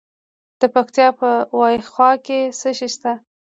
د 0.59 0.61
پکتیکا 0.73 1.17
په 1.19 1.29
وازیخوا 1.59 2.11
کې 2.25 2.39
څه 2.59 2.69
شی 2.77 2.89
شته؟ 2.93 3.11